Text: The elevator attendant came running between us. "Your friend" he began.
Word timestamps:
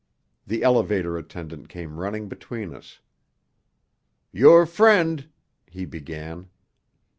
The 0.47 0.63
elevator 0.63 1.15
attendant 1.15 1.69
came 1.69 1.99
running 1.99 2.27
between 2.27 2.73
us. 2.73 3.01
"Your 4.31 4.65
friend" 4.65 5.29
he 5.67 5.85
began. 5.85 6.49